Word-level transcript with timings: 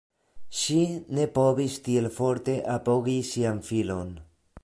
Ŝi 0.59 0.77
ne 1.17 1.25
povis 1.35 1.75
tiel 1.89 2.09
forte 2.17 2.57
apogi 2.79 3.17
sian 3.35 3.63
filon. 3.71 4.13